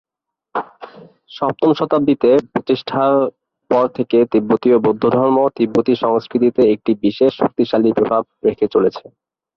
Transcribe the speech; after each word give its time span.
সপ্তম 1.31 1.69
শতাব্দীতে 1.79 2.29
প্রতিষ্ঠার 2.51 3.13
পর 3.71 3.85
থেকে 3.97 4.17
তিব্বতীয় 4.31 4.77
বৌদ্ধধর্ম 4.79 5.37
তিব্বতি 5.57 5.93
সংস্কৃতিতে 6.03 6.61
একটি 6.73 6.91
বিশেষ 7.03 7.31
শক্তিশালী 7.41 7.89
প্রভাব 7.97 8.23
রেখে 8.47 8.65
চলেছে। 8.67 9.03